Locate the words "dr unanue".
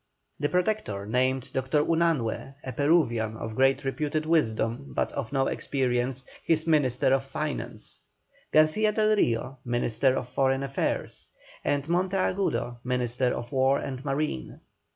1.53-2.55